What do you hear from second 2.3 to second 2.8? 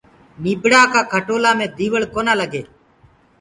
لگي